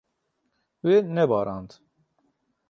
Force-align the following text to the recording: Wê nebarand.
Wê 0.87 0.97
nebarand. 1.15 1.71